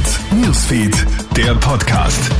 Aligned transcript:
Hit 0.00 0.20
Newsfeed, 0.46 1.06
der 1.36 1.54
Podcast. 1.56 2.30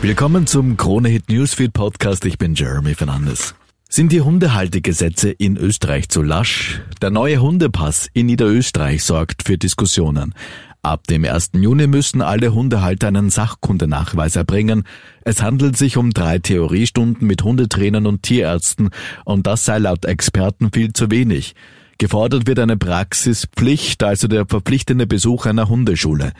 Willkommen 0.00 0.46
zum 0.46 0.78
Krone 0.78 1.10
Hit 1.10 1.28
Newsfeed 1.28 1.74
Podcast. 1.74 2.24
Ich 2.24 2.38
bin 2.38 2.54
Jeremy 2.54 2.94
Fernandes. 2.94 3.54
Sind 3.90 4.10
die 4.10 4.22
Hundehaltegesetze 4.22 5.28
in 5.28 5.58
Österreich 5.58 6.08
zu 6.08 6.22
lasch? 6.22 6.80
Der 7.02 7.10
neue 7.10 7.42
Hundepass 7.42 8.08
in 8.14 8.24
Niederösterreich 8.24 9.04
sorgt 9.04 9.42
für 9.42 9.58
Diskussionen. 9.58 10.34
Ab 10.80 11.06
dem 11.08 11.26
1. 11.26 11.50
Juni 11.56 11.88
müssen 11.88 12.22
alle 12.22 12.54
Hundehalter 12.54 13.08
einen 13.08 13.28
Sachkundenachweis 13.28 14.34
erbringen. 14.34 14.84
Es 15.26 15.42
handelt 15.42 15.76
sich 15.76 15.98
um 15.98 16.12
drei 16.12 16.38
Theoriestunden 16.38 17.26
mit 17.26 17.42
Hundetrainern 17.42 18.06
und 18.06 18.22
Tierärzten 18.22 18.88
und 19.26 19.46
das 19.46 19.66
sei 19.66 19.76
laut 19.76 20.06
Experten 20.06 20.70
viel 20.72 20.94
zu 20.94 21.10
wenig. 21.10 21.54
Gefordert 21.98 22.46
wird 22.46 22.60
eine 22.60 22.76
Praxispflicht, 22.76 24.04
also 24.04 24.28
der 24.28 24.46
verpflichtende 24.46 25.08
Besuch 25.08 25.46
einer 25.46 25.68
Hundeschule. 25.68 26.32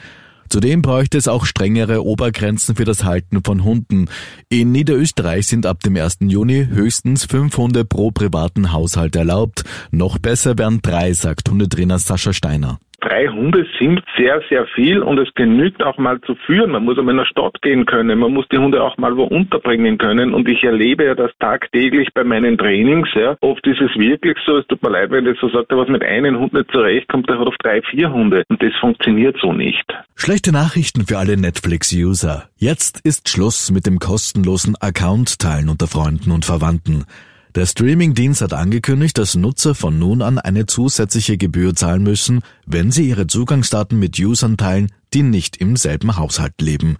Zudem 0.49 0.81
bräuchte 0.81 1.17
es 1.17 1.27
auch 1.27 1.45
strengere 1.45 2.03
Obergrenzen 2.03 2.75
für 2.75 2.85
das 2.85 3.03
Halten 3.03 3.43
von 3.43 3.63
Hunden. 3.63 4.07
In 4.47 4.71
Niederösterreich 4.71 5.47
sind 5.47 5.65
ab 5.65 5.81
dem 5.81 5.97
1. 5.97 6.19
Juni 6.21 6.65
höchstens 6.71 7.25
fünf 7.25 7.57
Hunde 7.57 7.83
pro 7.85 8.11
privaten 8.11 8.71
Haushalt 8.71 9.15
erlaubt. 9.17 9.63
Noch 9.91 10.17
besser 10.17 10.57
wären 10.57 10.81
drei, 10.81 11.13
sagt 11.13 11.49
Hundetrainer 11.49 11.99
Sascha 11.99 12.33
Steiner. 12.33 12.79
Drei 13.01 13.27
Hunde 13.27 13.65
sind 13.79 14.01
sehr, 14.17 14.41
sehr 14.49 14.65
viel 14.67 15.01
und 15.01 15.19
es 15.19 15.33
genügt 15.35 15.83
auch 15.83 15.97
mal 15.97 16.19
zu 16.21 16.35
führen. 16.45 16.71
Man 16.71 16.85
muss 16.85 16.97
einmal 16.97 17.13
in 17.13 17.19
der 17.19 17.25
Stadt 17.25 17.61
gehen 17.61 17.85
können, 17.85 18.19
man 18.19 18.33
muss 18.33 18.47
die 18.51 18.57
Hunde 18.57 18.83
auch 18.83 18.97
mal 18.97 19.15
wo 19.15 19.23
unterbringen 19.23 19.97
können 19.97 20.33
und 20.33 20.47
ich 20.49 20.63
erlebe 20.63 21.05
ja 21.05 21.15
das 21.15 21.31
tagtäglich 21.39 22.09
bei 22.13 22.23
meinen 22.23 22.57
Trainings. 22.57 23.09
Ja. 23.15 23.37
Oft 23.41 23.65
ist 23.67 23.81
es 23.81 23.95
wirklich 23.97 24.37
so, 24.45 24.57
es 24.57 24.67
tut 24.67 24.83
mir 24.83 24.89
leid, 24.89 25.11
wenn 25.11 25.25
ich 25.25 25.39
so 25.39 25.49
sage, 25.49 25.77
was 25.77 25.87
mit 25.87 26.03
einem 26.03 26.39
Hund 26.39 26.53
nicht 26.53 26.71
zurechtkommt, 26.71 27.29
der 27.29 27.39
hat 27.39 27.47
auf 27.47 27.55
drei, 27.59 27.81
vier 27.81 28.11
Hunde 28.11 28.43
und 28.49 28.61
das 28.61 28.73
funktioniert 28.79 29.37
so 29.41 29.53
nicht. 29.53 29.85
Schlechte 30.15 30.51
Nachrichten 30.51 31.05
für 31.05 31.17
alle 31.17 31.37
Netflix-User. 31.37 32.49
Jetzt 32.57 32.99
ist 33.05 33.29
Schluss 33.29 33.71
mit 33.71 33.85
dem 33.85 33.99
kostenlosen 33.99 34.75
Account-Teilen 34.79 35.69
unter 35.69 35.87
Freunden 35.87 36.31
und 36.31 36.45
Verwandten. 36.45 37.05
Der 37.55 37.65
Streamingdienst 37.65 38.41
hat 38.41 38.53
angekündigt, 38.53 39.17
dass 39.17 39.35
Nutzer 39.35 39.73
von 39.73 39.97
nun 39.97 40.21
an 40.21 40.37
eine 40.37 40.67
zusätzliche 40.67 41.37
Gebühr 41.37 41.75
zahlen 41.75 42.03
müssen, 42.03 42.41
wenn 42.67 42.91
sie 42.91 43.09
ihre 43.09 43.25
Zugangsdaten 43.25 43.97
mit 43.97 44.19
Usern 44.19 44.55
teilen, 44.55 44.91
die 45.15 45.23
nicht 45.23 45.57
im 45.57 45.75
selben 45.75 46.15
Haushalt 46.15 46.61
leben. 46.61 46.97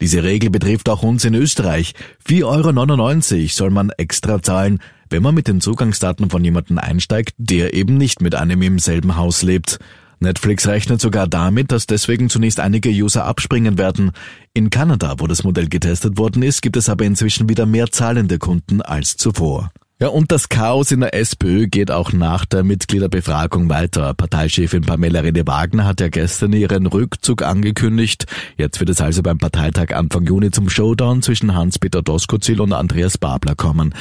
Diese 0.00 0.24
Regel 0.24 0.50
betrifft 0.50 0.88
auch 0.88 1.04
uns 1.04 1.24
in 1.24 1.34
Österreich. 1.34 1.94
4,99 2.28 3.34
Euro 3.36 3.48
soll 3.48 3.70
man 3.70 3.90
extra 3.90 4.42
zahlen, 4.42 4.80
wenn 5.10 5.22
man 5.22 5.34
mit 5.34 5.46
den 5.46 5.60
Zugangsdaten 5.60 6.28
von 6.28 6.44
jemandem 6.44 6.78
einsteigt, 6.78 7.34
der 7.38 7.74
eben 7.74 7.96
nicht 7.96 8.20
mit 8.20 8.34
einem 8.34 8.62
im 8.62 8.80
selben 8.80 9.16
Haus 9.16 9.42
lebt. 9.42 9.78
Netflix 10.18 10.66
rechnet 10.66 11.00
sogar 11.00 11.28
damit, 11.28 11.70
dass 11.70 11.86
deswegen 11.86 12.28
zunächst 12.28 12.58
einige 12.58 12.88
User 12.90 13.24
abspringen 13.24 13.78
werden. 13.78 14.10
In 14.54 14.70
Kanada, 14.70 15.14
wo 15.18 15.28
das 15.28 15.44
Modell 15.44 15.68
getestet 15.68 16.18
worden 16.18 16.42
ist, 16.42 16.62
gibt 16.62 16.76
es 16.76 16.88
aber 16.88 17.04
inzwischen 17.04 17.48
wieder 17.48 17.66
mehr 17.66 17.92
zahlende 17.92 18.38
Kunden 18.38 18.82
als 18.82 19.16
zuvor. 19.16 19.70
Ja, 20.04 20.10
und 20.10 20.30
das 20.32 20.50
Chaos 20.50 20.92
in 20.92 21.00
der 21.00 21.14
SPÖ 21.14 21.66
geht 21.66 21.90
auch 21.90 22.12
nach 22.12 22.44
der 22.44 22.62
Mitgliederbefragung 22.62 23.70
weiter. 23.70 24.12
Parteichefin 24.12 24.82
Pamela 24.82 25.20
Rede-Wagner 25.20 25.86
hat 25.86 26.02
ja 26.02 26.08
gestern 26.08 26.52
ihren 26.52 26.84
Rückzug 26.84 27.40
angekündigt. 27.40 28.26
Jetzt 28.58 28.80
wird 28.80 28.90
es 28.90 29.00
also 29.00 29.22
beim 29.22 29.38
Parteitag 29.38 29.94
Anfang 29.94 30.26
Juni 30.26 30.50
zum 30.50 30.68
Showdown 30.68 31.22
zwischen 31.22 31.54
Hans-Peter 31.54 32.02
Doskozil 32.02 32.60
und 32.60 32.74
Andreas 32.74 33.16
Babler 33.16 33.54
kommen. 33.54 33.94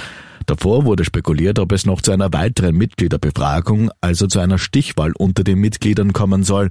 Davor 0.45 0.83
wurde 0.83 1.05
spekuliert, 1.05 1.57
ob 1.57 1.71
es 1.71 1.85
noch 1.85 2.01
zu 2.01 2.11
einer 2.11 2.33
weiteren 2.33 2.75
Mitgliederbefragung, 2.75 3.89
also 4.01 4.27
zu 4.27 4.39
einer 4.39 4.57
Stichwahl 4.57 5.13
unter 5.17 5.45
den 5.45 5.59
Mitgliedern 5.59 6.11
kommen 6.11 6.43
soll. 6.43 6.69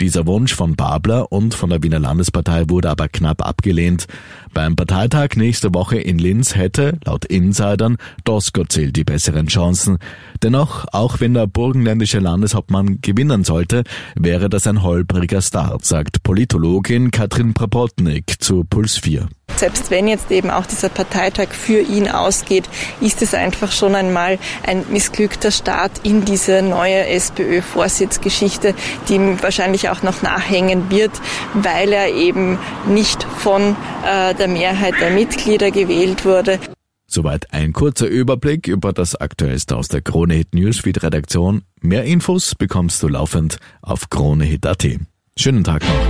Dieser 0.00 0.26
Wunsch 0.26 0.54
von 0.54 0.76
Babler 0.76 1.30
und 1.30 1.52
von 1.52 1.68
der 1.68 1.82
Wiener 1.82 1.98
Landespartei 1.98 2.70
wurde 2.70 2.88
aber 2.88 3.08
knapp 3.08 3.46
abgelehnt. 3.46 4.06
Beim 4.54 4.74
Parteitag 4.74 5.36
nächste 5.36 5.74
Woche 5.74 5.98
in 5.98 6.18
Linz 6.18 6.56
hätte, 6.56 6.98
laut 7.04 7.26
Insidern, 7.26 7.98
Doskozil 8.24 8.92
die 8.92 9.04
besseren 9.04 9.48
Chancen. 9.48 9.98
Dennoch, 10.42 10.86
auch 10.92 11.20
wenn 11.20 11.34
der 11.34 11.46
burgenländische 11.46 12.18
Landeshauptmann 12.18 13.00
gewinnen 13.02 13.44
sollte, 13.44 13.84
wäre 14.14 14.48
das 14.48 14.66
ein 14.66 14.82
holpriger 14.82 15.42
Start, 15.42 15.84
sagt 15.84 16.22
Politologin 16.22 17.10
Katrin 17.10 17.52
Prapotnik 17.52 18.42
zu 18.42 18.64
Puls 18.64 18.96
4 18.96 19.28
selbst 19.60 19.90
wenn 19.90 20.08
jetzt 20.08 20.30
eben 20.30 20.50
auch 20.50 20.66
dieser 20.66 20.88
Parteitag 20.88 21.50
für 21.50 21.80
ihn 21.80 22.08
ausgeht, 22.08 22.68
ist 23.00 23.22
es 23.22 23.34
einfach 23.34 23.70
schon 23.72 23.94
einmal 23.94 24.38
ein 24.66 24.84
missglückter 24.90 25.50
Start 25.50 25.92
in 26.02 26.24
diese 26.24 26.62
neue 26.62 27.06
SPÖ-Vorsitzgeschichte, 27.06 28.74
die 29.08 29.14
ihm 29.14 29.42
wahrscheinlich 29.42 29.90
auch 29.90 30.02
noch 30.02 30.22
nachhängen 30.22 30.90
wird, 30.90 31.12
weil 31.54 31.92
er 31.92 32.08
eben 32.08 32.58
nicht 32.88 33.22
von 33.22 33.76
äh, 34.04 34.34
der 34.34 34.48
Mehrheit 34.48 34.94
der 35.00 35.10
Mitglieder 35.10 35.70
gewählt 35.70 36.24
wurde. 36.24 36.58
Soweit 37.06 37.52
ein 37.52 37.72
kurzer 37.72 38.06
Überblick 38.06 38.68
über 38.68 38.92
das 38.92 39.16
Aktuellste 39.16 39.76
aus 39.76 39.88
der 39.88 40.00
Kronehit 40.00 40.54
Newsfeed 40.54 41.02
Redaktion. 41.02 41.62
Mehr 41.80 42.04
Infos 42.04 42.54
bekommst 42.54 43.02
du 43.02 43.08
laufend 43.08 43.58
auf 43.82 44.10
kronehit.at. 44.10 44.86
Schönen 45.36 45.64
Tag 45.64 45.82
noch. 45.82 46.09